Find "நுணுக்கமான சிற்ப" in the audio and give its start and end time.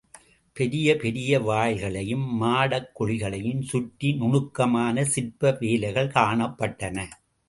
4.13-5.57